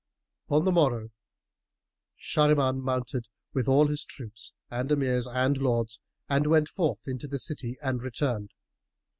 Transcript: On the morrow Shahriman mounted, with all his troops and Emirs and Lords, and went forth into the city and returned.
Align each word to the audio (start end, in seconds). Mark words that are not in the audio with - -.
On 0.49 0.65
the 0.65 0.71
morrow 0.71 1.11
Shahriman 2.17 2.81
mounted, 2.81 3.27
with 3.53 3.67
all 3.67 3.85
his 3.85 4.03
troops 4.03 4.55
and 4.71 4.89
Emirs 4.91 5.27
and 5.31 5.55
Lords, 5.59 5.99
and 6.27 6.47
went 6.47 6.69
forth 6.69 7.07
into 7.07 7.27
the 7.27 7.37
city 7.37 7.77
and 7.83 8.01
returned. 8.01 8.49